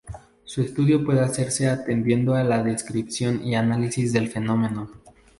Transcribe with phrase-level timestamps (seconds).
[0.45, 4.89] Su estudio puede hacerse atendiendo a la descripción y análisis del fenómeno.